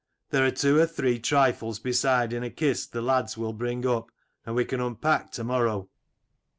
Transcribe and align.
There 0.31 0.43
are 0.43 0.49
two 0.49 0.79
or 0.79 0.87
three 0.87 1.19
trifles 1.19 1.77
beside 1.77 2.33
in 2.33 2.41
a 2.41 2.49
kist 2.49 2.91
the 2.91 3.03
lads 3.03 3.37
will 3.37 3.53
bring 3.53 3.85
up 3.85 4.09
and 4.47 4.55
we 4.55 4.65
can 4.65 4.79
unpack 4.81 5.31
to 5.33 5.43
morrow. 5.43 5.89